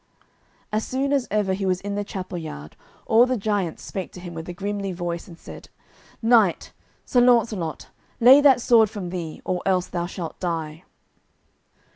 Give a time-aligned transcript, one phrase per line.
[0.73, 4.19] As soon as ever he was in the chapel yard all the giants spake to
[4.19, 5.69] him with a grimly voice, and said:
[6.23, 6.73] "Knight,
[7.05, 10.85] Sir Launcelot, lay that sword from thee, or else thou shalt die."